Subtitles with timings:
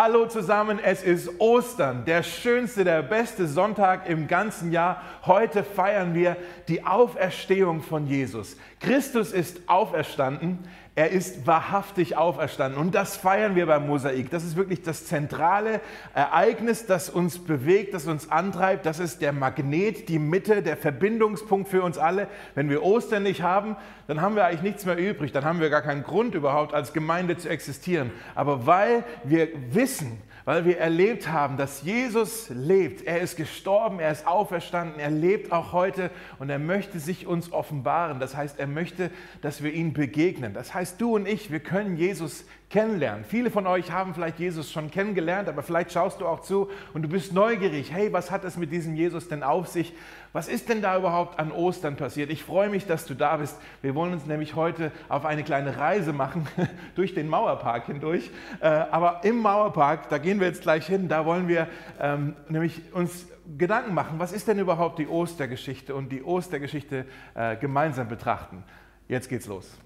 [0.00, 5.02] Hallo zusammen, es ist Ostern, der schönste, der beste Sonntag im ganzen Jahr.
[5.26, 6.36] Heute feiern wir
[6.68, 8.56] die Auferstehung von Jesus.
[8.78, 10.60] Christus ist auferstanden.
[10.98, 14.30] Er ist wahrhaftig auferstanden und das feiern wir beim Mosaik.
[14.30, 15.80] Das ist wirklich das zentrale
[16.12, 18.84] Ereignis, das uns bewegt, das uns antreibt.
[18.84, 22.26] Das ist der Magnet, die Mitte, der Verbindungspunkt für uns alle.
[22.56, 23.76] Wenn wir Ostern nicht haben,
[24.08, 25.30] dann haben wir eigentlich nichts mehr übrig.
[25.30, 28.10] Dann haben wir gar keinen Grund überhaupt als Gemeinde zu existieren.
[28.34, 33.02] Aber weil wir wissen, weil wir erlebt haben, dass Jesus lebt.
[33.02, 37.52] Er ist gestorben, er ist auferstanden, er lebt auch heute und er möchte sich uns
[37.52, 38.18] offenbaren.
[38.18, 39.10] Das heißt, er möchte,
[39.42, 40.54] dass wir ihm begegnen.
[40.54, 43.26] Das heißt, du und ich, wir können Jesus kennenlernen.
[43.28, 47.02] Viele von euch haben vielleicht Jesus schon kennengelernt, aber vielleicht schaust du auch zu und
[47.02, 47.92] du bist neugierig.
[47.92, 49.92] Hey, was hat es mit diesem Jesus denn auf sich?
[50.38, 52.30] Was ist denn da überhaupt an Ostern passiert?
[52.30, 53.56] Ich freue mich, dass du da bist.
[53.82, 56.46] Wir wollen uns nämlich heute auf eine kleine Reise machen
[56.94, 58.30] durch den Mauerpark hindurch.
[58.60, 61.66] Äh, aber im Mauerpark, da gehen wir jetzt gleich hin, da wollen wir
[61.98, 63.26] ähm, nämlich uns
[63.56, 68.62] Gedanken machen, was ist denn überhaupt die Ostergeschichte und die Ostergeschichte äh, gemeinsam betrachten.
[69.08, 69.76] Jetzt geht's los.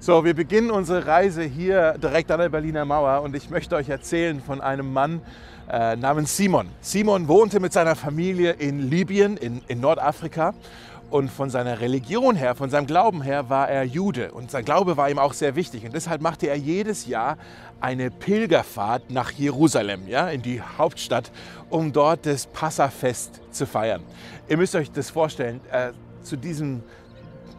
[0.00, 3.90] So, wir beginnen unsere Reise hier direkt an der Berliner Mauer und ich möchte euch
[3.90, 5.20] erzählen von einem Mann
[5.70, 6.68] äh, namens Simon.
[6.80, 10.54] Simon wohnte mit seiner Familie in Libyen, in, in Nordafrika
[11.10, 14.96] und von seiner Religion her, von seinem Glauben her war er Jude und sein Glaube
[14.96, 17.38] war ihm auch sehr wichtig und deshalb machte er jedes Jahr
[17.80, 21.30] eine Pilgerfahrt nach Jerusalem, ja, in die Hauptstadt,
[21.70, 24.02] um dort das Passafest zu feiern.
[24.48, 26.82] Ihr müsst euch das vorstellen, äh, zu diesem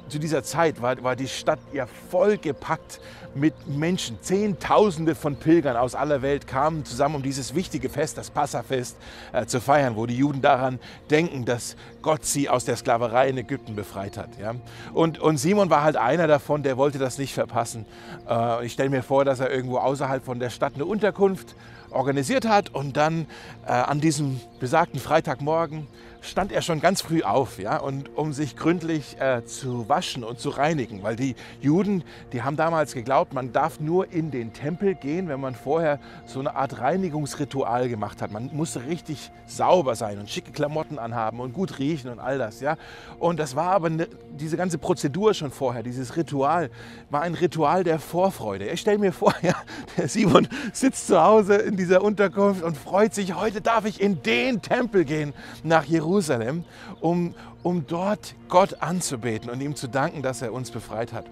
[0.09, 2.99] zu dieser Zeit war, war die Stadt ja vollgepackt
[3.35, 4.17] mit Menschen.
[4.22, 8.97] Zehntausende von Pilgern aus aller Welt kamen zusammen, um dieses wichtige Fest, das Passafest,
[9.33, 13.38] äh, zu feiern, wo die Juden daran denken, dass Gott sie aus der Sklaverei in
[13.38, 14.30] Ägypten befreit hat.
[14.39, 14.55] Ja?
[14.94, 17.86] Und, und Simon war halt einer davon, der wollte das nicht verpassen.
[18.27, 21.55] Äh, ich stelle mir vor, dass er irgendwo außerhalb von der Stadt eine Unterkunft
[21.91, 23.25] organisiert hat und dann
[23.66, 25.88] äh, an diesem besagten Freitagmorgen
[26.21, 30.39] stand er schon ganz früh auf, ja, und um sich gründlich äh, zu waschen und
[30.39, 32.03] zu reinigen, weil die Juden,
[32.33, 36.39] die haben damals geglaubt, man darf nur in den Tempel gehen, wenn man vorher so
[36.39, 38.31] eine Art Reinigungsritual gemacht hat.
[38.31, 42.59] Man musste richtig sauber sein und schicke Klamotten anhaben und gut riechen und all das,
[42.59, 42.77] ja.
[43.19, 46.69] Und das war aber ne, diese ganze Prozedur schon vorher, dieses Ritual
[47.09, 48.67] war ein Ritual der Vorfreude.
[48.67, 49.55] Ich stelle mir vor, ja,
[49.97, 54.21] der Simon sitzt zu Hause in dieser Unterkunft und freut sich, heute darf ich in
[54.21, 56.08] den Tempel gehen nach Jerusalem.
[56.09, 56.65] Jerusalem,
[57.02, 61.25] um, um dort Gott anzubeten und ihm zu danken, dass er uns befreit hat.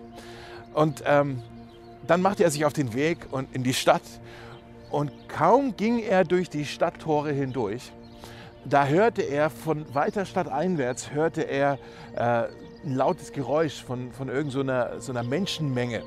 [0.73, 1.41] Und ähm,
[2.05, 4.03] dann machte er sich auf den Weg und in die Stadt
[4.89, 7.91] und kaum ging er durch die Stadttore hindurch,
[8.65, 11.79] da hörte er von weiter Stadt einwärts, hörte er
[12.15, 12.47] äh,
[12.85, 16.03] ein lautes Geräusch von, von irgendeiner so, so einer Menschenmenge.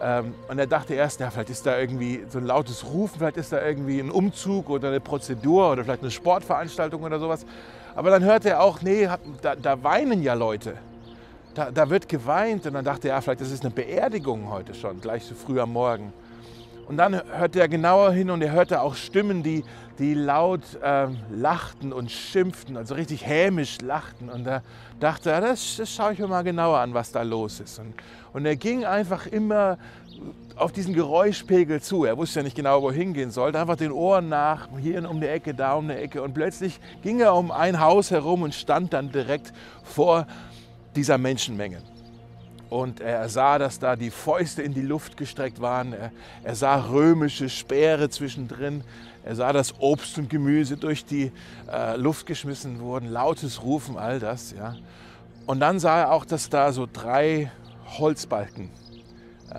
[0.00, 3.36] Ähm, und er dachte erst, ja, vielleicht ist da irgendwie so ein lautes Rufen, vielleicht
[3.36, 7.44] ist da irgendwie ein Umzug oder eine Prozedur oder vielleicht eine Sportveranstaltung oder sowas.
[7.98, 9.08] Aber dann hörte er auch, nee,
[9.42, 10.74] da, da weinen ja Leute.
[11.52, 12.64] Da, da, wird geweint.
[12.64, 15.58] Und dann dachte er, ja, vielleicht ist es eine Beerdigung heute schon, gleich so früh
[15.58, 16.12] am Morgen.
[16.86, 19.64] Und dann hörte er genauer hin und er hörte auch Stimmen, die,
[19.98, 24.28] die laut ähm, lachten und schimpften, also richtig hämisch lachten.
[24.28, 24.62] Und er
[25.00, 27.80] dachte, ja, das, das schaue ich mir mal genauer an, was da los ist.
[27.80, 27.94] Und,
[28.32, 29.76] und er ging einfach immer
[30.58, 32.04] auf diesen Geräuschpegel zu.
[32.04, 33.60] Er wusste ja nicht genau, wo er hingehen sollte.
[33.60, 36.22] Einfach den Ohren nach, hier um die Ecke, da um die Ecke.
[36.22, 39.52] Und plötzlich ging er um ein Haus herum und stand dann direkt
[39.84, 40.26] vor
[40.96, 41.82] dieser Menschenmenge.
[42.70, 45.92] Und er sah, dass da die Fäuste in die Luft gestreckt waren.
[45.92, 46.12] Er,
[46.42, 48.84] er sah römische Speere zwischendrin.
[49.24, 51.32] Er sah, dass Obst und Gemüse durch die
[51.70, 53.08] äh, Luft geschmissen wurden.
[53.10, 54.52] Lautes Rufen, all das.
[54.52, 54.76] Ja.
[55.46, 57.50] Und dann sah er auch, dass da so drei
[57.98, 58.70] Holzbalken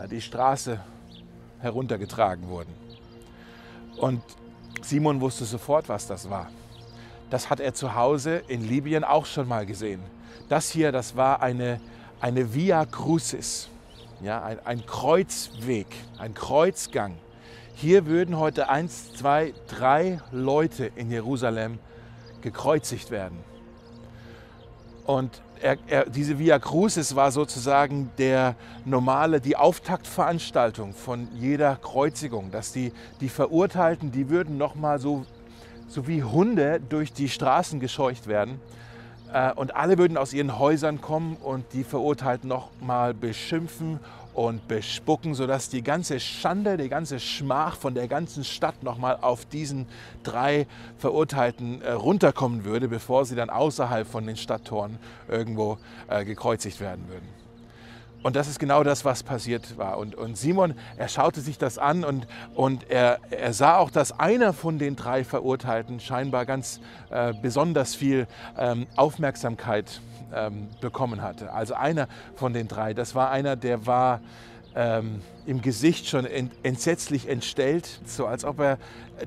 [0.10, 0.80] die Straße
[1.60, 2.74] heruntergetragen wurden.
[3.98, 4.24] Und
[4.82, 6.50] Simon wusste sofort, was das war.
[7.30, 10.02] Das hat er zu Hause in Libyen auch schon mal gesehen.
[10.48, 11.80] Das hier, das war eine,
[12.22, 13.70] eine Via Crucis,
[14.22, 17.16] ja, ein, ein Kreuzweg, ein Kreuzgang.
[17.76, 21.80] Hier würden heute eins, zwei, drei Leute in Jerusalem
[22.42, 23.38] gekreuzigt werden.
[25.09, 32.52] Und er, er, diese Via Crucis war sozusagen der normale, die Auftaktveranstaltung von jeder Kreuzigung,
[32.52, 35.26] dass die, die Verurteilten, die würden nochmal so,
[35.88, 38.61] so wie Hunde durch die Straßen gescheucht werden.
[39.34, 44.00] Äh, und alle würden aus ihren Häusern kommen und die Verurteilten nochmal beschimpfen
[44.34, 49.46] und bespucken, sodass die ganze Schande, die ganze Schmach von der ganzen Stadt nochmal auf
[49.46, 49.87] diesen
[50.23, 50.67] drei
[50.97, 54.97] Verurteilten äh, runterkommen würde, bevor sie dann außerhalb von den Stadttoren
[55.28, 55.78] irgendwo
[56.08, 57.48] äh, gekreuzigt werden würden.
[58.22, 59.98] Und das ist genau das, was passiert war.
[59.98, 64.20] Und, und Simon, er schaute sich das an und, und er, er sah auch, dass
[64.20, 66.82] einer von den drei Verurteilten scheinbar ganz
[67.12, 68.28] äh, besonders viel
[68.58, 70.02] ähm, Aufmerksamkeit
[70.34, 71.54] ähm, bekommen hatte.
[71.54, 74.20] Also einer von den drei, das war einer, der war
[74.76, 78.78] ähm, im Gesicht schon ent, entsetzlich entstellt, so als ob er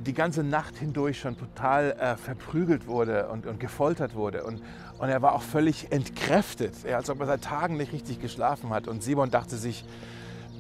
[0.07, 4.45] die ganze Nacht hindurch schon total äh, verprügelt wurde und, und gefoltert wurde.
[4.45, 4.63] Und,
[5.03, 8.71] und er war auch völlig entkräftet, ja, als ob er seit Tagen nicht richtig geschlafen
[8.71, 8.87] hat.
[8.87, 9.85] Und Simon dachte sich,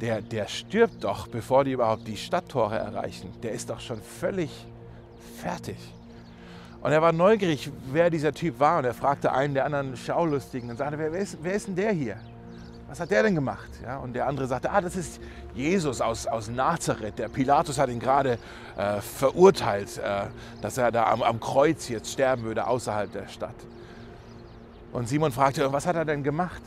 [0.01, 3.31] der, der stirbt doch, bevor die überhaupt die Stadttore erreichen.
[3.45, 4.51] Der ist doch schon völlig
[5.41, 5.77] fertig.
[6.81, 8.81] Und er war neugierig, wer dieser Typ war.
[8.81, 11.93] Und er fragte einen der anderen Schaulustigen und sagte, wer ist, wer ist denn der
[11.93, 12.17] hier?
[12.89, 13.71] Was hat der denn gemacht?
[13.85, 15.21] Ja, und der andere sagte, ah, das ist
[15.55, 17.17] Jesus aus, aus Nazareth.
[17.17, 18.41] Der Pilatus hat ihn gerade
[18.77, 20.25] äh, verurteilt, äh,
[20.61, 23.55] dass er da am, am Kreuz jetzt sterben würde, außerhalb der Stadt.
[24.93, 26.63] Und Simon fragte, was hat er denn gemacht?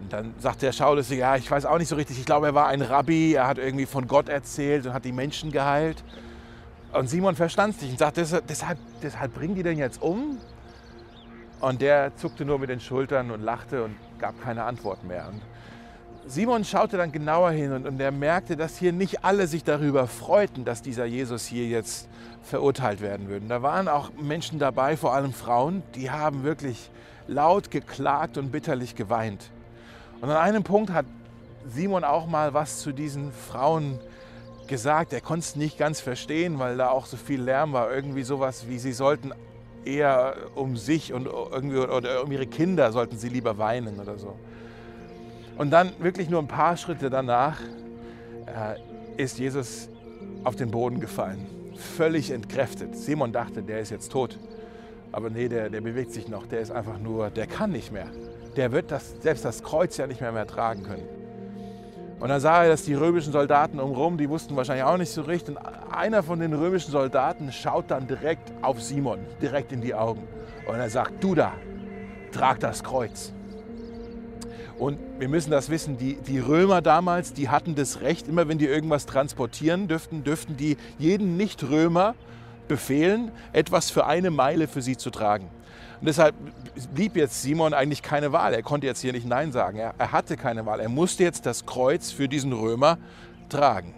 [0.00, 2.18] Und dann sagte der Schaulustige, ja, ich weiß auch nicht so richtig.
[2.18, 5.12] Ich glaube, er war ein Rabbi, er hat irgendwie von Gott erzählt und hat die
[5.12, 6.04] Menschen geheilt.
[6.92, 10.38] Und Simon verstand es nicht und sagte, deshalb, deshalb bringen die den jetzt um?
[11.60, 15.28] Und der zuckte nur mit den Schultern und lachte und gab keine Antwort mehr.
[15.28, 15.42] Und
[16.28, 20.06] Simon schaute dann genauer hin und, und er merkte, dass hier nicht alle sich darüber
[20.06, 22.06] freuten, dass dieser Jesus hier jetzt
[22.42, 23.46] verurteilt werden würde.
[23.46, 26.90] Da waren auch Menschen dabei, vor allem Frauen, die haben wirklich
[27.26, 29.50] laut geklagt und bitterlich geweint.
[30.20, 31.06] Und an einem Punkt hat
[31.66, 33.98] Simon auch mal was zu diesen Frauen
[34.68, 37.90] gesagt er konnte es nicht ganz verstehen, weil da auch so viel Lärm war.
[37.90, 39.32] Irgendwie sowas wie, sie sollten
[39.84, 44.36] eher um sich und irgendwie oder um ihre Kinder sollten sie lieber weinen oder so.
[45.58, 47.60] Und dann wirklich nur ein paar Schritte danach
[48.46, 49.88] äh, ist Jesus
[50.44, 52.96] auf den Boden gefallen, völlig entkräftet.
[52.96, 54.38] Simon dachte, der ist jetzt tot.
[55.10, 58.06] Aber nee, der, der bewegt sich noch, der ist einfach nur, der kann nicht mehr.
[58.56, 61.08] Der wird das, selbst das Kreuz ja nicht mehr, mehr tragen können.
[62.20, 65.22] Und dann sah er, dass die römischen Soldaten umrum, die wussten wahrscheinlich auch nicht so
[65.22, 65.48] recht.
[65.48, 70.26] Und einer von den römischen Soldaten schaut dann direkt auf Simon, direkt in die Augen.
[70.66, 71.52] Und er sagt, du da,
[72.32, 73.32] trag das Kreuz.
[74.78, 78.58] Und wir müssen das wissen, die, die Römer damals, die hatten das Recht, immer wenn
[78.58, 82.14] die irgendwas transportieren dürften, dürften die jeden Nicht-Römer
[82.68, 85.48] befehlen, etwas für eine Meile für sie zu tragen.
[86.00, 86.36] Und deshalb
[86.94, 88.54] blieb jetzt Simon eigentlich keine Wahl.
[88.54, 89.78] Er konnte jetzt hier nicht Nein sagen.
[89.78, 90.78] Er, er hatte keine Wahl.
[90.78, 92.98] Er musste jetzt das Kreuz für diesen Römer
[93.48, 93.94] tragen.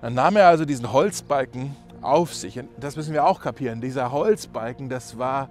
[0.00, 2.58] Dann nahm er also diesen Holzbalken auf sich.
[2.58, 3.82] Und das müssen wir auch kapieren.
[3.82, 5.50] Dieser Holzbalken, das war,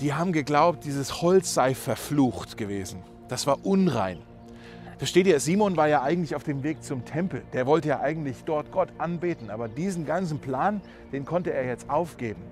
[0.00, 3.02] die haben geglaubt, dieses Holz sei verflucht gewesen.
[3.30, 4.18] Das war unrein.
[4.98, 7.42] Versteht ihr, Simon war ja eigentlich auf dem Weg zum Tempel.
[7.54, 9.48] Der wollte ja eigentlich dort Gott anbeten.
[9.48, 10.82] Aber diesen ganzen Plan,
[11.12, 12.42] den konnte er jetzt aufgeben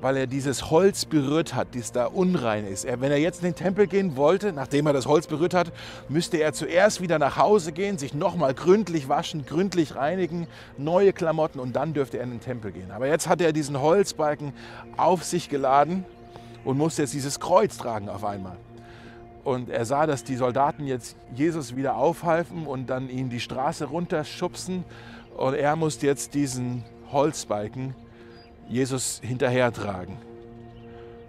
[0.00, 2.84] weil er dieses Holz berührt hat, das da unrein ist.
[2.84, 5.72] Er, wenn er jetzt in den Tempel gehen wollte, nachdem er das Holz berührt hat,
[6.08, 10.46] müsste er zuerst wieder nach Hause gehen, sich nochmal gründlich waschen, gründlich reinigen,
[10.76, 12.90] neue Klamotten und dann dürfte er in den Tempel gehen.
[12.90, 14.52] Aber jetzt hat er diesen Holzbalken
[14.96, 16.04] auf sich geladen
[16.64, 18.56] und musste jetzt dieses Kreuz tragen auf einmal.
[19.46, 23.84] Und er sah, dass die Soldaten jetzt Jesus wieder aufhalfen und dann ihn die Straße
[23.84, 24.82] runterschubsen.
[25.36, 26.82] Und er musste jetzt diesen
[27.12, 27.94] Holzbalken
[28.68, 30.16] Jesus hinterhertragen.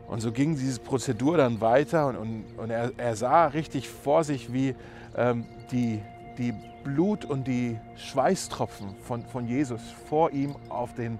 [0.07, 4.23] Und so ging diese Prozedur dann weiter und, und, und er, er, sah richtig vor
[4.23, 4.73] sich, wie
[5.15, 6.01] ähm, die,
[6.39, 11.19] die Blut und die Schweißtropfen von, von Jesus vor ihm auf den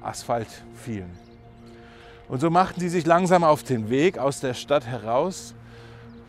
[0.00, 1.10] Asphalt fielen.
[2.28, 5.55] Und so machten sie sich langsam auf den Weg aus der Stadt heraus,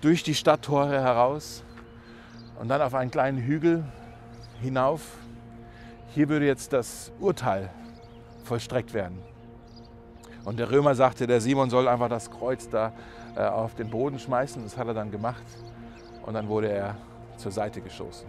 [0.02, 1.64] durch die Stadttore heraus
[2.60, 3.84] und dann auf einen kleinen Hügel
[4.62, 5.02] hinauf.
[6.14, 7.70] Hier würde jetzt das Urteil
[8.44, 9.20] vollstreckt werden.
[10.46, 12.94] Und der Römer sagte, der Simon soll einfach das Kreuz da
[13.36, 14.64] äh, auf den Boden schmeißen.
[14.64, 15.44] Das hat er dann gemacht.
[16.26, 16.96] Und dann wurde er
[17.36, 18.28] zur Seite gestoßen.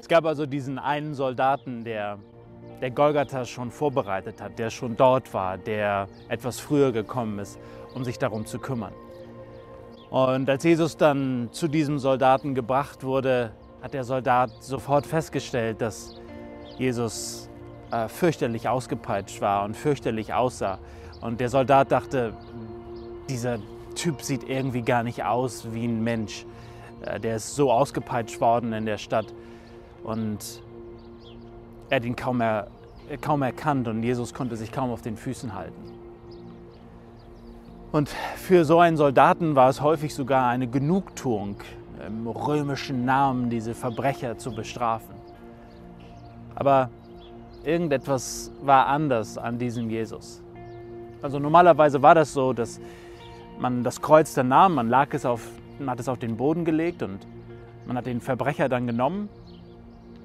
[0.00, 2.18] Es gab also diesen einen Soldaten, der,
[2.82, 7.58] der Golgatha schon vorbereitet hat, der schon dort war, der etwas früher gekommen ist,
[7.94, 8.92] um sich darum zu kümmern.
[10.10, 16.20] Und als Jesus dann zu diesem Soldaten gebracht wurde, hat der Soldat sofort festgestellt, dass
[16.76, 17.48] Jesus
[17.92, 20.78] äh, fürchterlich ausgepeitscht war und fürchterlich aussah.
[21.20, 22.34] Und der Soldat dachte,
[23.30, 23.58] dieser
[23.94, 26.44] Typ sieht irgendwie gar nicht aus wie ein Mensch.
[27.02, 29.32] Äh, der ist so ausgepeitscht worden in der Stadt.
[30.02, 30.61] Und
[31.92, 32.68] er hat ihn kaum, er,
[33.20, 35.92] kaum erkannt und Jesus konnte sich kaum auf den Füßen halten.
[37.92, 41.56] Und für so einen Soldaten war es häufig sogar eine Genugtuung,
[42.06, 45.14] im römischen Namen diese Verbrecher zu bestrafen.
[46.54, 46.88] Aber
[47.62, 50.40] irgendetwas war anders an diesem Jesus.
[51.20, 52.80] Also normalerweise war das so, dass
[53.58, 55.46] man das Kreuz der nahm, man lag es auf
[55.78, 57.26] man hat es auf den Boden gelegt und
[57.86, 59.28] man hat den Verbrecher dann genommen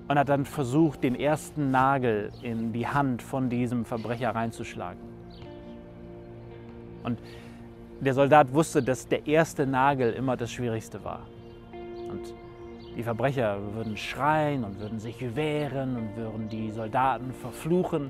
[0.08, 5.02] und hat dann versucht, den ersten Nagel in die Hand von diesem Verbrecher reinzuschlagen.
[7.04, 7.20] Und
[8.00, 11.28] der Soldat wusste, dass der erste Nagel immer das Schwierigste war.
[12.10, 12.34] Und
[12.96, 18.10] die Verbrecher würden schreien und würden sich wehren und würden die Soldaten verfluchen.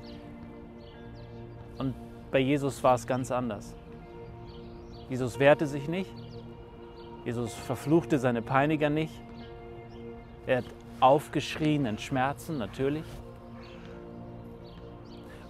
[1.78, 1.94] Und
[2.30, 3.74] bei Jesus war es ganz anders.
[5.08, 6.12] Jesus wehrte sich nicht.
[7.24, 9.12] Jesus verfluchte seine Peiniger nicht.
[10.46, 10.64] Er hat
[11.00, 13.04] aufgeschrien in Schmerzen, natürlich.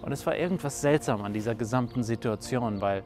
[0.02, 3.02] Und es war irgendwas seltsam an dieser gesamten Situation, weil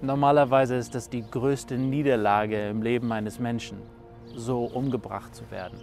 [0.00, 3.78] normalerweise ist das die größte Niederlage im Leben eines Menschen,
[4.34, 5.80] so umgebracht zu werden.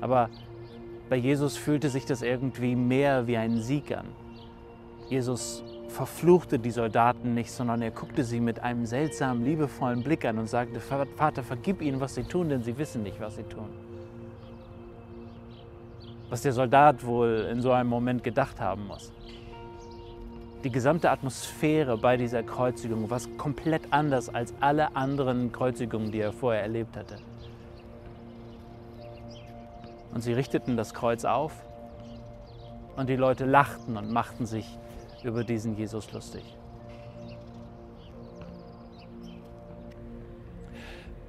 [0.00, 0.28] Aber
[1.08, 4.06] bei Jesus fühlte sich das irgendwie mehr wie ein Sieg an.
[5.08, 10.38] Jesus verfluchte die Soldaten nicht, sondern er guckte sie mit einem seltsamen, liebevollen Blick an
[10.38, 13.68] und sagte, Vater, vergib ihnen, was sie tun, denn sie wissen nicht, was sie tun.
[16.30, 19.12] Was der Soldat wohl in so einem Moment gedacht haben muss.
[20.64, 26.32] Die gesamte Atmosphäre bei dieser Kreuzigung war komplett anders als alle anderen Kreuzigungen, die er
[26.32, 27.18] vorher erlebt hatte.
[30.14, 31.52] Und sie richteten das Kreuz auf
[32.96, 34.78] und die Leute lachten und machten sich
[35.22, 36.44] über diesen Jesus lustig.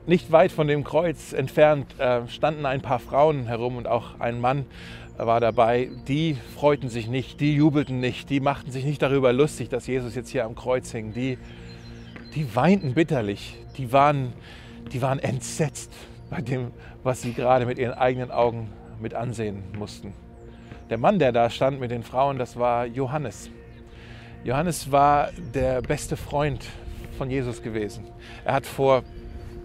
[0.07, 4.39] Nicht weit von dem Kreuz entfernt äh, standen ein paar Frauen herum und auch ein
[4.39, 4.65] Mann
[5.17, 5.89] war dabei.
[6.07, 10.13] Die freuten sich nicht, die jubelten nicht, die machten sich nicht darüber lustig, dass Jesus
[10.13, 11.13] jetzt hier am Kreuz hing.
[11.13, 11.39] Die,
[12.35, 14.33] die weinten bitterlich, die waren,
[14.93, 15.91] die waren entsetzt
[16.29, 16.69] bei dem,
[17.01, 18.69] was sie gerade mit ihren eigenen Augen
[19.01, 20.13] mit ansehen mussten.
[20.91, 23.49] Der Mann, der da stand mit den Frauen, das war Johannes.
[24.43, 26.63] Johannes war der beste Freund
[27.17, 28.03] von Jesus gewesen.
[28.43, 29.03] Er hat vor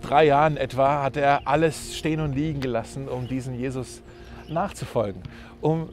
[0.00, 4.02] drei Jahren etwa hat er alles stehen und liegen gelassen, um diesen Jesus
[4.48, 5.22] nachzufolgen,
[5.60, 5.88] um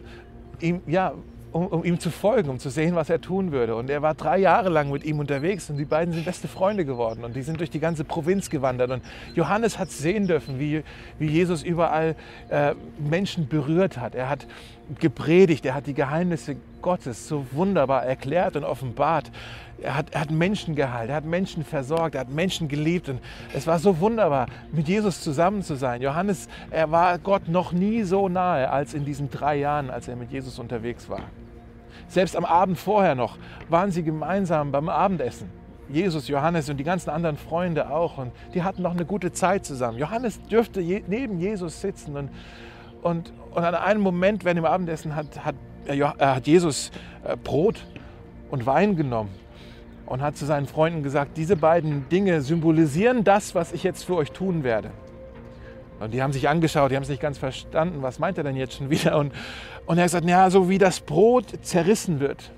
[0.59, 1.13] ihm ja
[1.51, 3.75] um, um, ihm zu folgen, um zu sehen, was er tun würde.
[3.75, 6.85] Und er war drei Jahre lang mit ihm unterwegs und die beiden sind beste Freunde
[6.85, 8.91] geworden und die sind durch die ganze Provinz gewandert.
[8.91, 9.01] Und
[9.33, 10.83] Johannes hat sehen dürfen, wie,
[11.19, 12.15] wie Jesus überall
[12.49, 14.13] äh, Menschen berührt hat.
[14.13, 14.45] Er hat
[14.99, 19.31] gepredigt, er hat die Geheimnisse Gottes so wunderbar erklärt und offenbart.
[19.81, 23.10] Er hat, er hat Menschen geheilt, er hat Menschen versorgt, er hat Menschen geliebt.
[23.10, 23.22] Und
[23.53, 26.01] es war so wunderbar, mit Jesus zusammen zu sein.
[26.01, 30.15] Johannes, er war Gott noch nie so nahe als in diesen drei Jahren, als er
[30.15, 31.22] mit Jesus unterwegs war.
[32.07, 33.38] Selbst am Abend vorher noch
[33.69, 35.50] waren sie gemeinsam beim Abendessen.
[35.89, 38.17] Jesus, Johannes und die ganzen anderen Freunde auch.
[38.17, 39.98] Und die hatten noch eine gute Zeit zusammen.
[40.00, 42.17] Johannes dürfte je, neben Jesus sitzen.
[42.17, 42.29] Und,
[43.03, 45.55] und, und an einem Moment während dem Abendessen hat, hat,
[45.86, 46.91] äh, hat Jesus
[47.24, 47.86] äh, Brot
[48.50, 49.29] und Wein genommen
[50.07, 54.15] und hat zu seinen Freunden gesagt, diese beiden Dinge symbolisieren das, was ich jetzt für
[54.15, 54.89] euch tun werde.
[55.99, 58.55] Und die haben sich angeschaut, die haben es nicht ganz verstanden, was meint er denn
[58.55, 59.17] jetzt schon wieder?
[59.17, 59.33] Und,
[59.85, 62.51] und er hat gesagt, ja, so wie das Brot zerrissen wird,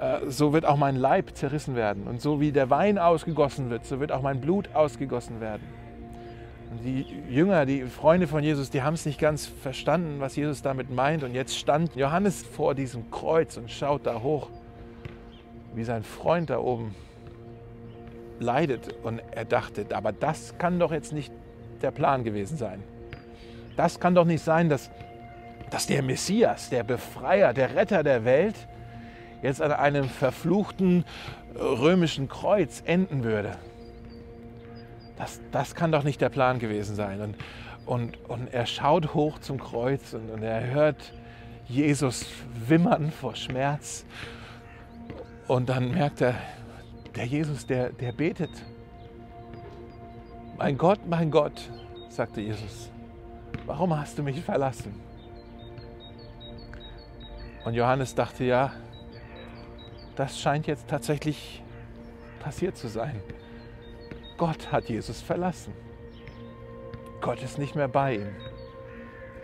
[0.00, 2.06] äh, so wird auch mein Leib zerrissen werden.
[2.06, 5.62] Und so wie der Wein ausgegossen wird, so wird auch mein Blut ausgegossen werden.
[6.70, 10.62] Und die Jünger, die Freunde von Jesus, die haben es nicht ganz verstanden, was Jesus
[10.62, 11.24] damit meint.
[11.24, 14.48] Und jetzt stand Johannes vor diesem Kreuz und schaut da hoch
[15.74, 16.94] wie sein Freund da oben
[18.38, 18.94] leidet.
[19.02, 21.32] Und er dachte, aber das kann doch jetzt nicht
[21.80, 22.82] der Plan gewesen sein.
[23.76, 24.90] Das kann doch nicht sein, dass,
[25.70, 28.54] dass der Messias, der Befreier, der Retter der Welt
[29.42, 31.04] jetzt an einem verfluchten
[31.56, 33.52] römischen Kreuz enden würde.
[35.16, 37.20] Das, das kann doch nicht der Plan gewesen sein.
[37.20, 37.36] Und,
[37.86, 41.12] und, und er schaut hoch zum Kreuz und, und er hört
[41.66, 42.26] Jesus
[42.68, 44.04] wimmern vor Schmerz
[45.52, 46.34] und dann merkt er,
[47.14, 48.48] der Jesus, der, der betet.
[50.56, 51.70] Mein Gott, mein Gott,
[52.08, 52.90] sagte Jesus,
[53.66, 54.98] warum hast du mich verlassen?
[57.66, 58.72] Und Johannes dachte, ja,
[60.16, 61.62] das scheint jetzt tatsächlich
[62.40, 63.20] passiert zu sein.
[64.38, 65.74] Gott hat Jesus verlassen.
[67.20, 68.28] Gott ist nicht mehr bei ihm.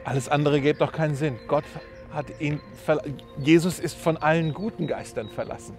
[0.07, 1.39] Alles andere gibt doch keinen Sinn.
[1.49, 1.65] Gott
[2.15, 2.63] hat ihn,
[3.37, 5.77] Jesus ist von allen guten Geistern verlassen.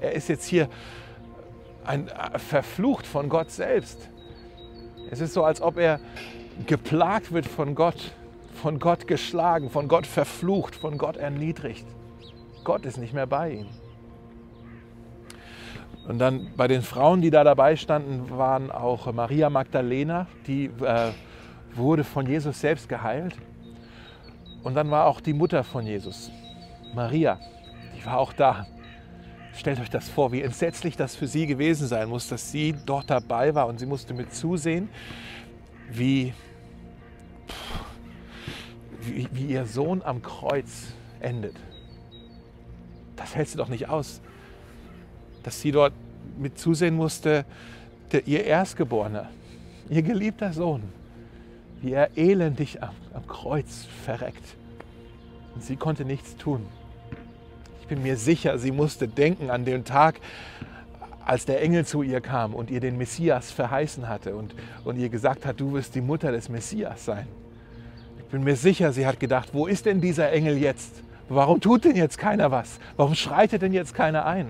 [0.00, 0.68] Er ist jetzt hier
[1.84, 4.08] ein, äh, verflucht von Gott selbst.
[5.10, 6.00] Es ist so, als ob er
[6.66, 8.12] geplagt wird von Gott,
[8.54, 11.86] von Gott geschlagen, von Gott verflucht, von Gott erniedrigt.
[12.64, 13.66] Gott ist nicht mehr bei ihm.
[16.08, 21.10] Und dann bei den Frauen, die da dabei standen, waren auch Maria Magdalena, die äh,
[21.74, 23.34] wurde von Jesus selbst geheilt.
[24.62, 26.30] Und dann war auch die Mutter von Jesus,
[26.94, 27.38] Maria,
[27.96, 28.66] die war auch da.
[29.56, 33.08] Stellt euch das vor, wie entsetzlich das für sie gewesen sein muss, dass sie dort
[33.08, 34.90] dabei war und sie musste mit zusehen,
[35.90, 36.34] wie,
[39.00, 41.56] wie, wie ihr Sohn am Kreuz endet.
[43.16, 44.20] Das hält sie doch nicht aus,
[45.42, 45.94] dass sie dort
[46.38, 47.46] mit zusehen musste,
[48.12, 49.30] der, ihr Erstgeborener,
[49.88, 50.82] ihr geliebter Sohn,
[51.80, 54.44] wie er elendig am, am Kreuz verreckt.
[55.54, 56.66] Und sie konnte nichts tun.
[57.86, 60.18] Ich bin mir sicher, sie musste denken an den Tag,
[61.24, 65.08] als der Engel zu ihr kam und ihr den Messias verheißen hatte und, und ihr
[65.08, 67.28] gesagt hat, du wirst die Mutter des Messias sein.
[68.18, 71.04] Ich bin mir sicher, sie hat gedacht, wo ist denn dieser Engel jetzt?
[71.28, 72.80] Warum tut denn jetzt keiner was?
[72.96, 74.48] Warum schreitet denn jetzt keiner ein?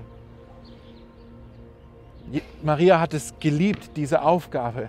[2.63, 4.89] Maria hat es geliebt, diese Aufgabe,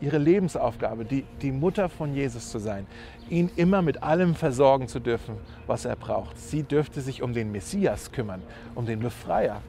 [0.00, 2.86] ihre Lebensaufgabe, die, die Mutter von Jesus zu sein,
[3.28, 5.36] ihn immer mit allem versorgen zu dürfen,
[5.66, 6.38] was er braucht.
[6.38, 8.42] Sie dürfte sich um den Messias kümmern,
[8.74, 9.62] um den Befreier.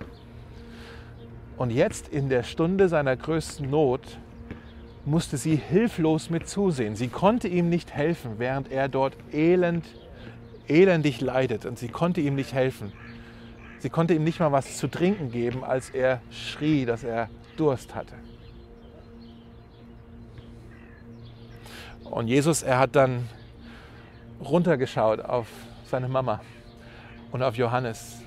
[1.58, 4.18] Und jetzt in der Stunde seiner größten Not
[5.06, 6.96] musste sie hilflos mit zusehen.
[6.96, 9.86] Sie konnte ihm nicht helfen, während er dort elend,
[10.68, 11.66] elendig leidet.
[11.66, 12.94] Und sie konnte ihm nicht helfen.
[13.80, 17.96] Sie konnte ihm nicht mal was zu trinken geben, als er schrie, dass er Durst
[17.96, 18.14] hatte.
[22.10, 23.28] Und Jesus, er hat dann
[24.44, 25.48] runtergeschaut auf
[25.86, 26.42] seine Mama
[27.32, 28.22] und auf Johannes.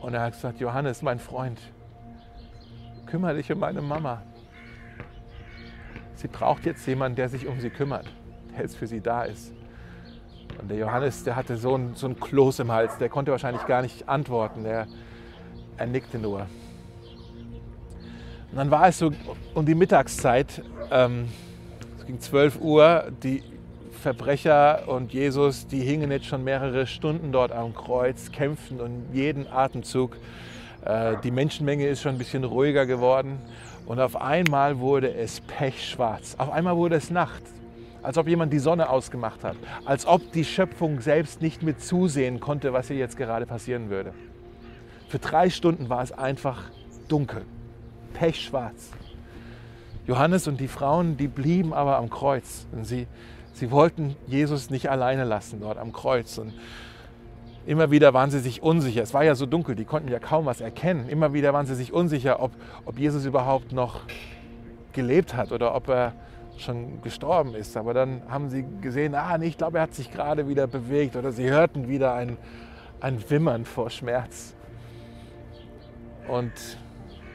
[0.00, 1.58] Und er hat gesagt, Johannes, mein Freund,
[3.06, 4.22] kümmere dich um meine Mama.
[6.16, 8.06] Sie braucht jetzt jemanden, der sich um sie kümmert,
[8.52, 9.52] der jetzt für sie da ist.
[10.60, 13.66] Und der Johannes, der hatte so ein, so ein Kloß im Hals, der konnte wahrscheinlich
[13.66, 14.86] gar nicht antworten, der,
[15.78, 16.46] er nickte nur.
[18.50, 19.10] Und dann war es so
[19.54, 21.28] um die Mittagszeit, ähm,
[22.02, 23.44] es ging 12 Uhr, die
[24.02, 29.46] Verbrecher und Jesus, die hingen jetzt schon mehrere Stunden dort am Kreuz, kämpften und jeden
[29.46, 30.16] Atemzug.
[30.84, 33.38] Äh, die Menschenmenge ist schon ein bisschen ruhiger geworden
[33.86, 36.34] und auf einmal wurde es pechschwarz.
[36.38, 37.44] Auf einmal wurde es Nacht,
[38.02, 42.40] als ob jemand die Sonne ausgemacht hat, als ob die Schöpfung selbst nicht mit zusehen
[42.40, 44.12] konnte, was hier jetzt gerade passieren würde.
[45.08, 46.64] Für drei Stunden war es einfach
[47.06, 47.42] dunkel,
[48.12, 48.90] pechschwarz.
[50.06, 52.66] Johannes und die Frauen, die blieben aber am Kreuz.
[52.72, 53.06] Und sie,
[53.52, 56.38] sie wollten Jesus nicht alleine lassen dort am Kreuz.
[56.38, 56.52] Und
[57.66, 59.02] immer wieder waren sie sich unsicher.
[59.02, 61.08] Es war ja so dunkel, die konnten ja kaum was erkennen.
[61.08, 62.52] Immer wieder waren sie sich unsicher, ob,
[62.84, 64.00] ob Jesus überhaupt noch
[64.92, 66.12] gelebt hat oder ob er
[66.58, 67.76] schon gestorben ist.
[67.76, 71.16] Aber dann haben sie gesehen, ah, nee, ich glaube, er hat sich gerade wieder bewegt.
[71.16, 72.36] Oder sie hörten wieder ein,
[73.00, 74.54] ein Wimmern vor Schmerz.
[76.28, 76.52] Und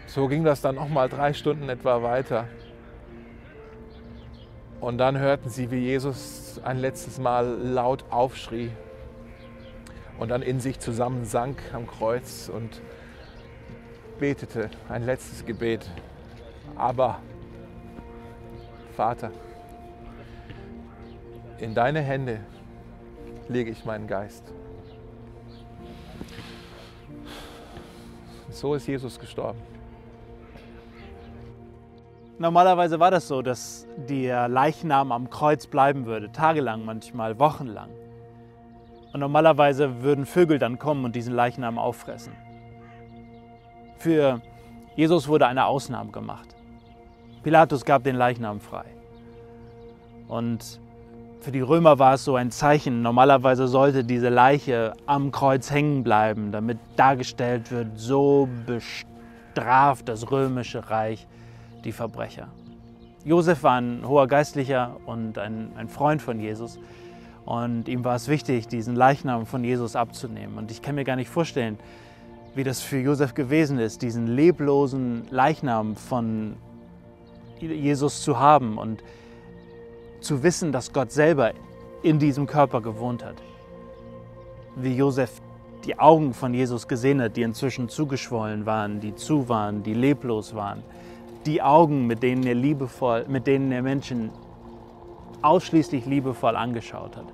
[0.08, 2.48] so ging das dann noch mal drei Stunden etwa weiter.
[4.80, 8.72] Und dann hörten sie, wie Jesus ein letztes Mal laut aufschrie
[10.18, 12.82] und dann in sich zusammensank am Kreuz und
[14.20, 15.90] betete ein letztes Gebet.
[16.76, 17.20] Aber,
[18.96, 19.32] Vater,
[21.60, 22.40] in deine Hände
[23.50, 24.44] lege ich meinen Geist.
[28.50, 29.77] So ist Jesus gestorben.
[32.40, 37.90] Normalerweise war das so, dass der Leichnam am Kreuz bleiben würde, tagelang, manchmal wochenlang.
[39.12, 42.34] Und normalerweise würden Vögel dann kommen und diesen Leichnam auffressen.
[43.98, 44.42] Für
[44.96, 46.56] Jesus wurde eine Ausnahme gemacht.
[47.42, 48.86] Pilatus gab den Leichnam frei.
[50.28, 50.80] Und
[51.40, 53.02] für die Römer war es so ein Zeichen.
[53.02, 60.88] Normalerweise sollte diese Leiche am Kreuz hängen bleiben, damit dargestellt wird, so bestraft das römische
[60.92, 61.26] Reich
[61.88, 62.50] die Verbrecher.
[63.24, 66.80] Josef war ein hoher Geistlicher und ein, ein Freund von Jesus.
[67.46, 70.58] Und ihm war es wichtig, diesen Leichnam von Jesus abzunehmen.
[70.58, 71.80] Und ich kann mir gar nicht vorstellen,
[72.56, 76.58] wie das für Josef gewesen ist, diesen leblosen Leichnam von
[77.60, 79.02] Jesus zu haben und
[80.20, 81.54] zu wissen, dass Gott selber
[82.04, 83.36] in diesem Körper gewohnt hat.
[84.76, 85.42] Wie Josef
[85.86, 90.54] die Augen von Jesus gesehen hat, die inzwischen zugeschwollen waren, die zu waren, die leblos
[90.54, 90.84] waren
[91.48, 94.32] die Augen, mit denen er liebevoll, mit denen er Menschen
[95.42, 97.28] ausschließlich liebevoll angeschaut hat.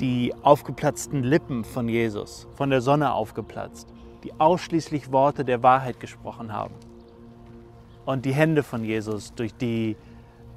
[0.00, 3.88] Die aufgeplatzten Lippen von Jesus, von der Sonne aufgeplatzt,
[4.22, 6.74] die ausschließlich Worte der Wahrheit gesprochen haben.
[8.04, 9.96] Und die Hände von Jesus, durch die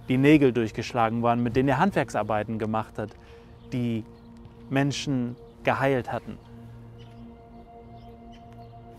[0.10, 3.10] die Nägel durchgeschlagen waren, mit denen er Handwerksarbeiten gemacht hat,
[3.73, 4.03] die
[4.69, 6.38] Menschen geheilt hatten.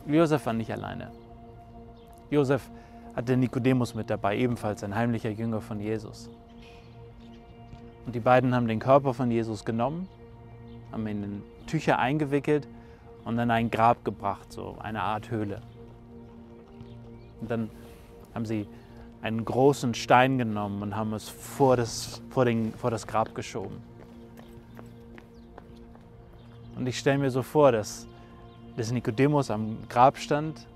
[0.06, 1.12] Josef war nicht alleine.
[2.30, 2.70] Josef
[3.16, 6.28] hatte Nikodemus mit dabei, ebenfalls ein heimlicher Jünger von Jesus.
[8.04, 10.06] Und die beiden haben den Körper von Jesus genommen,
[10.92, 12.68] haben ihn in Tücher eingewickelt
[13.24, 15.62] und in ein Grab gebracht, so eine Art Höhle.
[17.40, 17.70] Und dann
[18.34, 18.68] haben sie
[19.22, 23.78] einen großen Stein genommen und haben es vor das, vor den, vor das Grab geschoben.
[26.76, 28.06] Und ich stelle mir so vor, dass,
[28.76, 30.66] dass Nikodemus am Grab stand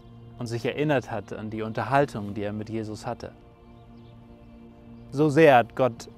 [0.40, 3.32] und sich erinnert hat an die Unterhaltung, die er mit Jesus hatte.
[5.10, 6.08] So sehr hat Gott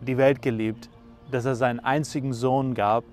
[0.00, 0.88] die Welt geliebt,
[1.30, 3.04] dass er seinen einzigen Sohn gab,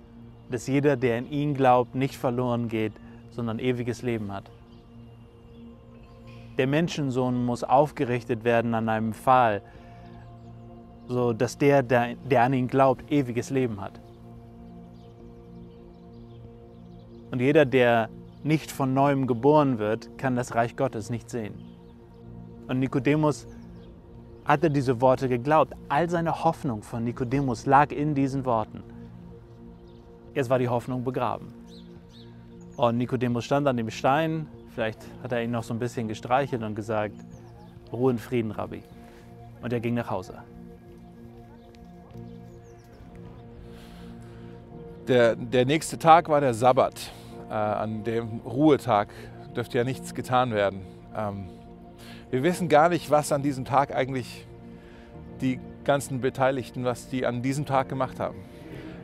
[0.50, 2.94] dass jeder, der in ihn glaubt, nicht verloren geht,
[3.32, 4.50] sondern ewiges Leben hat.
[6.58, 9.62] Der Menschensohn muss aufgerichtet werden an einem Pfahl,
[11.10, 14.00] so dass der, der, an ihn glaubt, ewiges Leben hat.
[17.32, 18.08] Und jeder, der
[18.46, 21.56] nicht von neuem geboren wird, kann das Reich Gottes nicht sehen.
[22.68, 23.48] Und Nikodemus
[24.46, 25.74] hatte diese Worte geglaubt.
[25.90, 28.84] All seine Hoffnung von Nikodemus lag in diesen Worten.
[30.36, 31.54] Jetzt war die Hoffnung begraben.
[32.78, 36.62] Und Nikodemus stand an dem Stein, vielleicht hat er ihn noch so ein bisschen gestreichelt
[36.62, 37.16] und gesagt,
[37.92, 38.84] Ruhe in Frieden, Rabbi.
[39.64, 40.38] Und er ging nach Hause.
[45.08, 47.12] Der, der nächste Tag war der Sabbat.
[47.50, 49.10] Äh, an dem Ruhetag
[49.56, 50.82] dürfte ja nichts getan werden.
[51.16, 51.50] Ähm,
[52.32, 54.46] wir wissen gar nicht, was an diesem Tag eigentlich
[55.42, 58.38] die ganzen Beteiligten, was die an diesem Tag gemacht haben.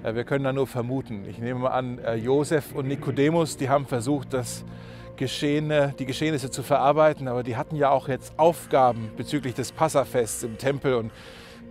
[0.03, 1.25] Äh, wir können da nur vermuten.
[1.29, 4.65] Ich nehme mal an, äh, Josef und Nikodemus, die haben versucht, das
[5.17, 10.41] Geschehene, die Geschehnisse zu verarbeiten, aber die hatten ja auch jetzt Aufgaben bezüglich des Passafests
[10.41, 11.11] im Tempel und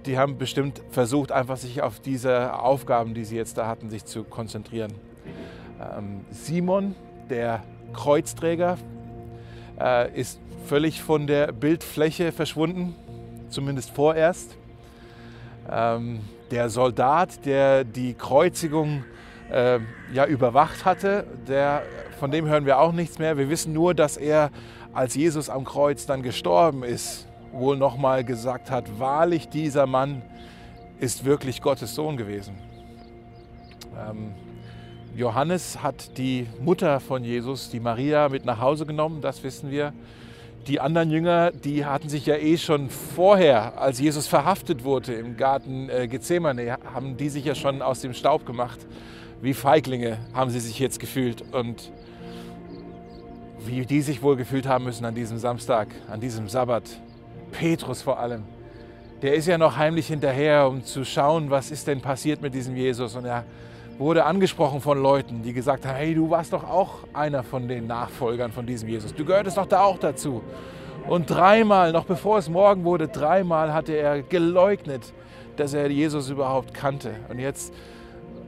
[0.07, 4.05] die haben bestimmt versucht, einfach sich auf diese Aufgaben, die sie jetzt da hatten, sich
[4.05, 4.93] zu konzentrieren.
[5.81, 6.95] Ähm, Simon,
[7.31, 7.62] der
[7.95, 8.77] Kreuzträger,
[9.81, 12.95] äh, ist völlig von der Bildfläche verschwunden,
[13.49, 14.57] zumindest vorerst.
[15.71, 19.05] Ähm, der Soldat, der die Kreuzigung
[19.51, 19.79] äh,
[20.12, 21.83] ja, überwacht hatte, der,
[22.19, 23.38] von dem hören wir auch nichts mehr.
[23.38, 24.51] Wir wissen nur, dass er,
[24.93, 30.23] als Jesus am Kreuz dann gestorben ist, wohl nochmal gesagt hat, wahrlich dieser Mann
[30.99, 32.55] ist wirklich Gottes Sohn gewesen.
[33.97, 34.35] Ähm,
[35.16, 39.92] Johannes hat die Mutter von Jesus, die Maria, mit nach Hause genommen, das wissen wir.
[40.66, 45.37] Die anderen Jünger, die hatten sich ja eh schon vorher, als Jesus verhaftet wurde im
[45.37, 48.79] Garten äh, Gethsemane, haben die sich ja schon aus dem Staub gemacht.
[49.42, 51.90] Wie Feiglinge haben sie sich jetzt gefühlt und
[53.66, 56.85] wie die sich wohl gefühlt haben müssen an diesem Samstag, an diesem Sabbat.
[57.53, 58.44] Petrus vor allem.
[59.23, 62.77] Der ist ja noch heimlich hinterher, um zu schauen, was ist denn passiert mit diesem
[62.77, 63.16] Jesus.
[63.16, 63.44] Und er
[64.01, 67.87] wurde angesprochen von Leuten, die gesagt haben, hey, du warst doch auch einer von den
[67.87, 69.15] Nachfolgern von diesem Jesus.
[69.15, 70.43] Du gehörtest doch da auch dazu.
[71.07, 75.13] Und dreimal, noch bevor es morgen wurde, dreimal hatte er geleugnet,
[75.57, 77.13] dass er Jesus überhaupt kannte.
[77.29, 77.75] Und jetzt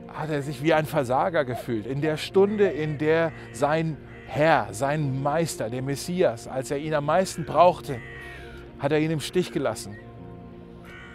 [0.07, 1.85] hat er sich wie ein Versager gefühlt.
[1.85, 7.05] In der Stunde, in der sein Herr, sein Meister, der Messias, als er ihn am
[7.05, 7.99] meisten brauchte,
[8.79, 9.95] hat er ihn im Stich gelassen.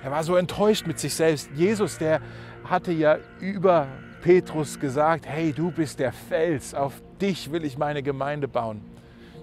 [0.05, 1.51] Er war so enttäuscht mit sich selbst.
[1.57, 2.21] Jesus, der
[2.63, 3.89] hatte ja über
[4.23, 8.81] Petrus gesagt, hey, du bist der Fels, auf dich will ich meine Gemeinde bauen.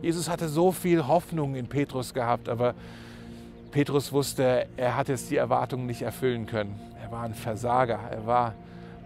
[0.01, 2.75] Jesus hatte so viel Hoffnung in Petrus gehabt, aber
[3.71, 6.79] Petrus wusste, er hat jetzt die Erwartungen nicht erfüllen können.
[7.01, 8.53] Er war ein Versager, er war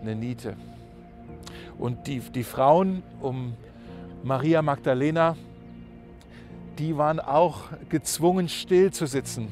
[0.02, 0.56] eine Niete.
[1.78, 3.54] Und die, die Frauen um
[4.24, 5.38] Maria Magdalena,
[6.78, 9.48] die waren auch gezwungen, still zu sitzen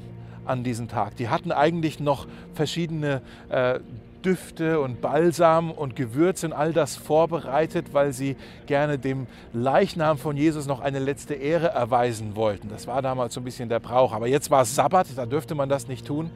[0.46, 1.16] an diesem Tag.
[1.18, 3.80] Die hatten eigentlich noch verschiedene äh,
[4.24, 10.36] Düfte und Balsam und Gewürze und all das vorbereitet, weil sie gerne dem Leichnam von
[10.36, 12.70] Jesus noch eine letzte Ehre erweisen wollten.
[12.70, 14.14] Das war damals so ein bisschen der Brauch.
[14.14, 16.32] Aber jetzt war es Sabbat, da dürfte man das nicht tun.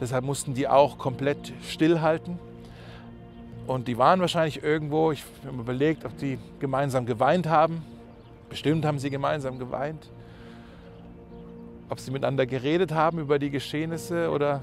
[0.00, 2.38] Deshalb mussten die auch komplett stillhalten.
[3.66, 7.82] Und die waren wahrscheinlich irgendwo, ich habe mir überlegt, ob die gemeinsam geweint haben.
[8.48, 10.08] Bestimmt haben sie gemeinsam geweint.
[11.88, 14.62] Ob sie miteinander geredet haben über die Geschehnisse oder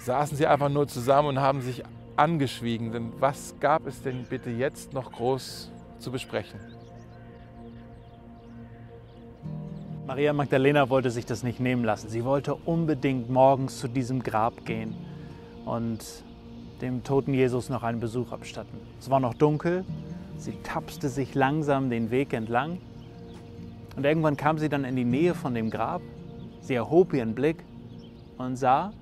[0.00, 1.82] saßen sie einfach nur zusammen und haben sich
[2.16, 2.92] angeschwiegen.
[2.92, 6.58] Denn was gab es denn bitte jetzt noch groß zu besprechen?
[10.06, 12.08] Maria Magdalena wollte sich das nicht nehmen lassen.
[12.08, 14.96] Sie wollte unbedingt morgens zu diesem Grab gehen
[15.64, 16.04] und
[16.80, 18.76] dem toten Jesus noch einen Besuch abstatten.
[18.98, 19.84] Es war noch dunkel,
[20.36, 22.78] sie tapste sich langsam den Weg entlang
[23.96, 26.02] und irgendwann kam sie dann in die Nähe von dem Grab.
[26.60, 27.64] Sie erhob ihren Blick
[28.36, 28.92] und sah,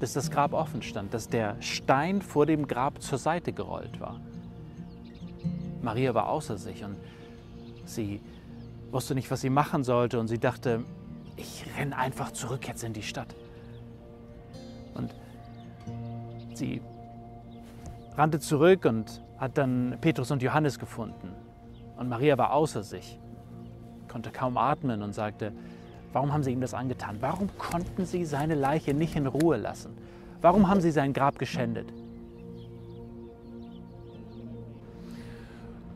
[0.00, 4.18] dass das Grab offen stand, dass der Stein vor dem Grab zur Seite gerollt war.
[5.82, 6.96] Maria war außer sich und
[7.84, 8.20] sie
[8.90, 10.84] wusste nicht, was sie machen sollte und sie dachte,
[11.36, 13.34] ich renne einfach zurück jetzt in die Stadt.
[14.94, 15.14] Und
[16.54, 16.82] sie
[18.16, 21.34] rannte zurück und hat dann Petrus und Johannes gefunden.
[21.96, 23.18] Und Maria war außer sich,
[24.08, 25.52] konnte kaum atmen und sagte,
[26.12, 27.16] warum haben sie ihm das angetan?
[27.20, 29.96] Warum konnten sie seine Leiche nicht in Ruhe lassen?
[30.40, 31.92] Warum haben sie sein Grab geschändet?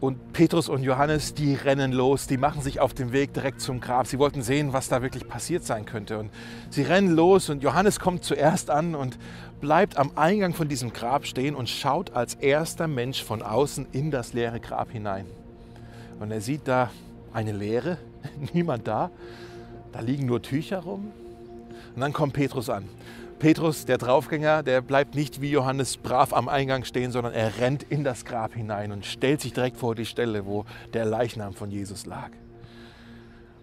[0.05, 3.81] Und Petrus und Johannes, die rennen los, die machen sich auf den Weg direkt zum
[3.81, 4.07] Grab.
[4.07, 6.18] Sie wollten sehen, was da wirklich passiert sein könnte.
[6.18, 6.31] Und
[6.68, 9.18] sie rennen los und Johannes kommt zuerst an und
[9.62, 14.11] bleibt am Eingang von diesem Grab stehen und schaut als erster Mensch von außen in
[14.11, 15.24] das leere Grab hinein.
[16.20, 16.90] Und er sieht da
[17.33, 17.96] eine Leere,
[18.53, 19.11] niemand da.
[19.95, 21.13] Da liegen nur Tücher rum.
[21.95, 22.89] Und dann kommt Petrus an.
[23.39, 27.85] Petrus, der Draufgänger, der bleibt nicht wie Johannes brav am Eingang stehen, sondern er rennt
[27.85, 31.71] in das Grab hinein und stellt sich direkt vor die Stelle, wo der Leichnam von
[31.71, 32.31] Jesus lag.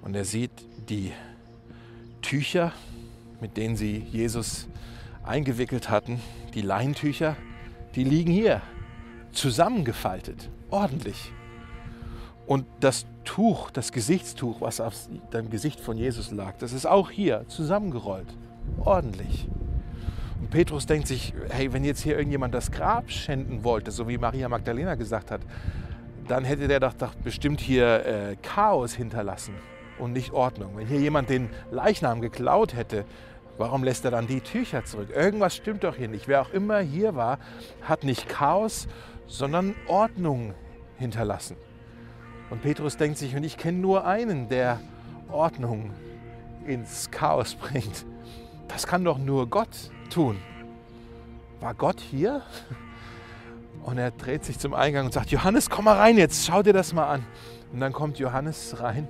[0.01, 0.51] Und er sieht
[0.87, 1.11] die
[2.21, 2.71] Tücher,
[3.41, 4.69] mit denen sie Jesus
[5.23, 6.21] eingewickelt hatten,
[6.53, 7.35] die Leintücher,
[7.95, 8.61] die liegen hier,
[9.33, 11.33] zusammengefaltet, ordentlich.
[12.47, 14.95] Und das Tuch, das Gesichtstuch, was auf
[15.33, 18.27] dem Gesicht von Jesus lag, das ist auch hier zusammengerollt,
[18.79, 19.47] ordentlich.
[20.39, 24.17] Und Petrus denkt sich, hey, wenn jetzt hier irgendjemand das Grab schänden wollte, so wie
[24.17, 25.41] Maria Magdalena gesagt hat,
[26.27, 29.53] dann hätte der doch, doch bestimmt hier äh, Chaos hinterlassen
[29.99, 30.77] und nicht Ordnung.
[30.77, 33.05] Wenn hier jemand den Leichnam geklaut hätte,
[33.57, 35.09] warum lässt er dann die Tücher zurück?
[35.15, 36.27] Irgendwas stimmt doch hier nicht.
[36.27, 37.37] Wer auch immer hier war,
[37.83, 38.87] hat nicht Chaos,
[39.27, 40.53] sondern Ordnung
[40.97, 41.55] hinterlassen.
[42.51, 44.79] Und Petrus denkt sich, und ich kenne nur einen, der
[45.29, 45.91] Ordnung
[46.67, 48.05] ins Chaos bringt.
[48.67, 50.37] Das kann doch nur Gott tun.
[51.61, 52.41] War Gott hier?
[53.83, 56.73] Und er dreht sich zum Eingang und sagt, Johannes, komm mal rein jetzt, schau dir
[56.73, 57.25] das mal an.
[57.71, 59.07] Und dann kommt Johannes rein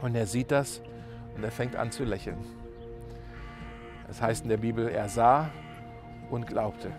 [0.00, 0.80] und er sieht das
[1.36, 2.38] und er fängt an zu lächeln.
[4.08, 5.50] Das heißt in der Bibel, er sah
[6.30, 6.90] und glaubte.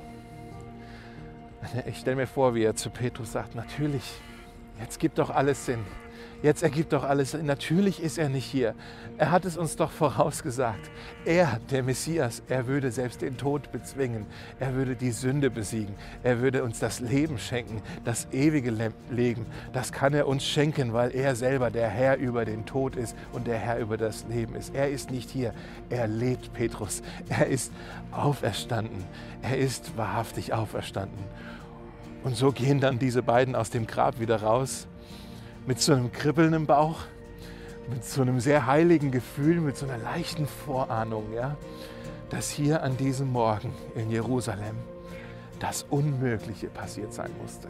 [1.88, 4.22] Ich stelle mir vor, wie er zu Petrus sagt, natürlich,
[4.80, 5.80] jetzt gibt doch alles Sinn.
[6.46, 8.76] Jetzt ergibt doch alles, natürlich ist er nicht hier.
[9.18, 10.92] Er hat es uns doch vorausgesagt.
[11.26, 14.28] Er, der Messias, er würde selbst den Tod bezwingen.
[14.60, 15.96] Er würde die Sünde besiegen.
[16.22, 18.72] Er würde uns das Leben schenken, das ewige
[19.10, 19.48] Leben.
[19.74, 23.48] Das kann er uns schenken, weil er selber der Herr über den Tod ist und
[23.48, 24.76] der Herr über das Leben ist.
[24.76, 25.54] Er ist nicht hier.
[25.90, 27.02] Er lebt, Petrus.
[27.28, 27.72] Er ist
[28.12, 29.04] auferstanden.
[29.42, 31.24] Er ist wahrhaftig auferstanden.
[32.26, 34.88] Und so gehen dann diese beiden aus dem Grab wieder raus
[35.68, 37.02] mit so einem Kribbeln im Bauch,
[37.88, 41.56] mit so einem sehr heiligen Gefühl, mit so einer leichten Vorahnung, ja,
[42.32, 44.76] dass hier an diesem Morgen in Jerusalem
[45.60, 47.68] das Unmögliche passiert sein musste.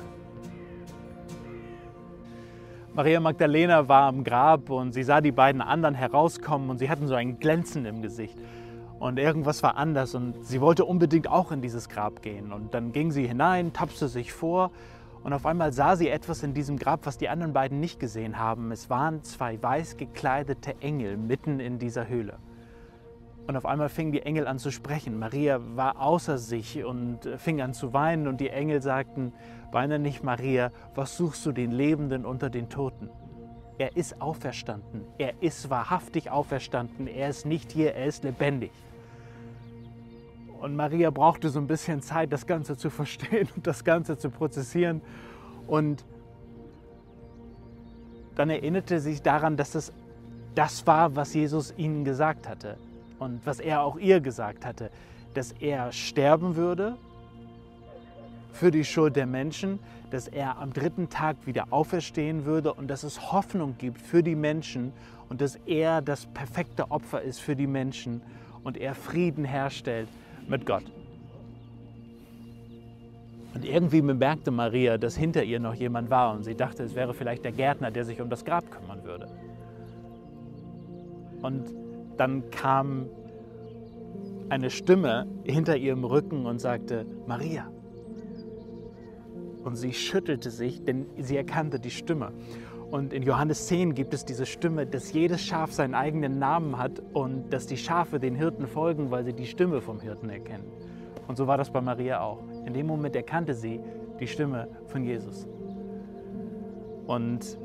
[2.94, 7.08] Maria Magdalena war am Grab und sie sah die beiden anderen herauskommen und sie hatten
[7.08, 8.38] so ein Glänzen im Gesicht.
[9.00, 12.54] Und irgendwas war anders und sie wollte unbedingt auch in dieses Grab gehen.
[12.54, 14.72] Und dann ging sie hinein, tapste sich vor
[15.26, 18.38] und auf einmal sah sie etwas in diesem Grab, was die anderen beiden nicht gesehen
[18.38, 18.72] haben.
[18.72, 22.38] Es waren zwei weiß gekleidete Engel mitten in dieser Höhle.
[23.48, 25.18] Und auf einmal fingen die Engel an zu sprechen.
[25.18, 28.28] Maria war außer sich und fing an zu weinen.
[28.28, 29.34] Und die Engel sagten,
[29.72, 33.10] weine nicht, Maria, was suchst du den Lebenden unter den Toten?
[33.80, 35.06] Er ist auferstanden.
[35.18, 37.08] Er ist wahrhaftig auferstanden.
[37.08, 38.72] Er ist nicht hier, er ist lebendig.
[40.66, 44.32] Und Maria brauchte so ein bisschen Zeit, das Ganze zu verstehen und das Ganze zu
[44.32, 45.00] prozessieren.
[45.68, 46.04] Und
[48.34, 49.94] dann erinnerte sie sich daran, dass es
[50.56, 52.78] das war, was Jesus ihnen gesagt hatte
[53.20, 54.90] und was er auch ihr gesagt hatte,
[55.36, 56.98] dass er sterben würde
[58.52, 59.78] für die Schuld der Menschen,
[60.10, 64.36] dass er am dritten Tag wieder auferstehen würde und dass es Hoffnung gibt für die
[64.36, 64.94] Menschen
[65.30, 68.24] und dass er das perfekte Opfer ist für die Menschen
[68.64, 70.10] und er Frieden herstellt
[70.48, 70.84] mit Gott.
[73.54, 77.14] Und irgendwie bemerkte Maria, dass hinter ihr noch jemand war und sie dachte, es wäre
[77.14, 79.28] vielleicht der Gärtner, der sich um das Grab kümmern würde.
[81.42, 81.64] Und
[82.18, 83.06] dann kam
[84.50, 87.72] eine Stimme hinter ihrem Rücken und sagte, Maria.
[89.64, 92.32] Und sie schüttelte sich, denn sie erkannte die Stimme.
[92.92, 97.02] Und in Johannes 10 gibt es diese Stimme, dass jedes Schaf seinen eigenen Namen hat
[97.14, 100.66] und dass die Schafe den Hirten folgen, weil sie die Stimme vom Hirten erkennen.
[101.28, 102.44] Und so war das bei Maria auch.
[102.66, 103.80] In dem Moment erkannte sie
[104.20, 105.48] die Stimme von Jesus.
[107.08, 107.58] Und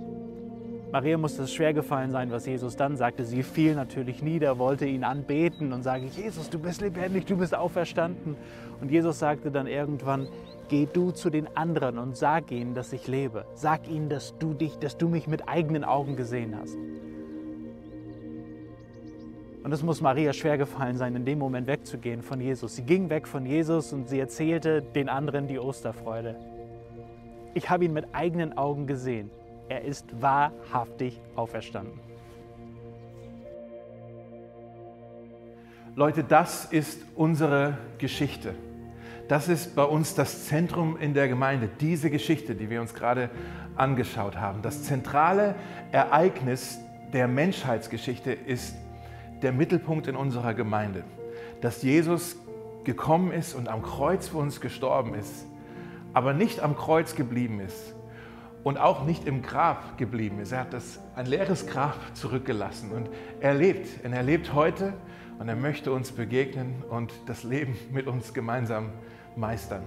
[0.92, 3.24] Maria musste es schwer gefallen sein, was Jesus dann sagte.
[3.24, 7.54] Sie fiel natürlich nieder, wollte ihn anbeten und sagte, Jesus, du bist lebendig, du bist
[7.54, 8.36] auferstanden.
[8.80, 10.28] Und Jesus sagte dann irgendwann,
[10.70, 13.44] Geh du zu den anderen und sag ihnen, dass ich lebe.
[13.54, 16.76] Sag ihnen, dass du dich, dass du mich mit eigenen Augen gesehen hast.
[19.64, 22.76] Und es muss Maria schwer gefallen sein, in dem Moment wegzugehen von Jesus.
[22.76, 26.36] Sie ging weg von Jesus und sie erzählte den anderen die Osterfreude.
[27.54, 29.28] Ich habe ihn mit eigenen Augen gesehen.
[29.70, 32.00] Er ist wahrhaftig auferstanden.
[35.94, 38.56] Leute, das ist unsere Geschichte.
[39.28, 43.30] Das ist bei uns das Zentrum in der Gemeinde, diese Geschichte, die wir uns gerade
[43.76, 44.60] angeschaut haben.
[44.60, 45.54] Das zentrale
[45.92, 46.80] Ereignis
[47.12, 48.74] der Menschheitsgeschichte ist
[49.40, 51.04] der Mittelpunkt in unserer Gemeinde.
[51.60, 52.34] Dass Jesus
[52.82, 55.46] gekommen ist und am Kreuz für uns gestorben ist,
[56.12, 57.94] aber nicht am Kreuz geblieben ist
[58.62, 60.52] und auch nicht im Grab geblieben ist.
[60.52, 63.08] Er hat das, ein leeres Grab zurückgelassen und
[63.40, 64.04] er lebt.
[64.04, 64.92] Und er lebt heute
[65.38, 68.90] und er möchte uns begegnen und das Leben mit uns gemeinsam
[69.36, 69.82] meistern.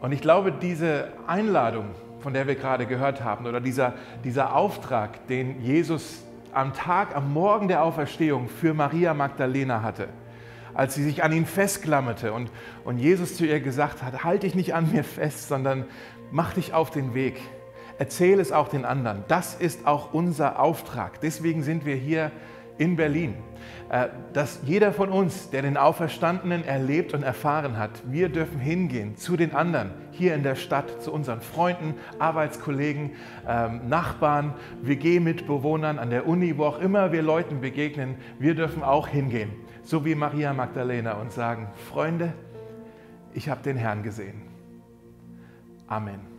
[0.00, 1.86] Und ich glaube, diese Einladung,
[2.20, 7.32] von der wir gerade gehört haben, oder dieser, dieser Auftrag, den Jesus am Tag, am
[7.32, 10.08] Morgen der Auferstehung für Maria Magdalena hatte,
[10.74, 12.50] als sie sich an ihn festklammerte und,
[12.84, 15.84] und Jesus zu ihr gesagt hat, halt dich nicht an mir fest, sondern
[16.30, 17.40] mach dich auf den Weg.
[17.98, 19.24] Erzähl es auch den anderen.
[19.28, 21.20] Das ist auch unser Auftrag.
[21.20, 22.30] Deswegen sind wir hier
[22.78, 23.34] in Berlin.
[23.88, 29.16] Äh, dass jeder von uns, der den Auferstandenen erlebt und erfahren hat, wir dürfen hingehen
[29.16, 33.12] zu den anderen hier in der Stadt, zu unseren Freunden, Arbeitskollegen,
[33.46, 39.06] ähm, Nachbarn, WG-Mitbewohnern an der Uni, wo auch immer wir Leuten begegnen, wir dürfen auch
[39.06, 39.50] hingehen,
[39.84, 42.32] so wie Maria Magdalena und sagen, Freunde,
[43.34, 44.42] ich habe den Herrn gesehen.
[45.86, 46.35] Amen.